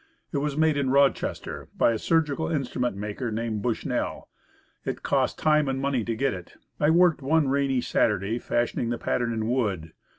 It 0.31 0.39
was 0.39 0.57
made 0.57 0.77
in 0.77 0.89
Roch 0.89 1.09
Hatchet 1.09 1.13
and 1.13 1.21
Knives. 1.21 1.23
It 1.29 1.29
ester, 1.29 1.69
by 1.77 1.91
a 1.91 1.99
surgical 1.99 2.47
instrument 2.51 2.97
maker 2.97 3.29
named 3.31 3.61
Bushnell. 3.61 4.29
It 4.83 5.03
cost 5.03 5.37
time 5.37 5.67
and 5.69 5.79
money 5.79 6.03
to 6.03 6.15
get 6.15 6.33
it. 6.33 6.55
I 6.79 6.89
worked 6.89 7.21
one 7.21 7.49
rainy 7.49 7.81
Sunday 7.81 8.39
fashioning 8.39 8.89
the 8.89 8.97
pattern 8.97 9.31
in 9.31 9.47
wood. 9.47 9.93